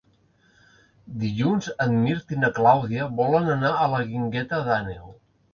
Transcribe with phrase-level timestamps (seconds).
[1.23, 5.17] Dilluns en Mirt i na Clàudia volen anar a la Guingueta d'Àneu.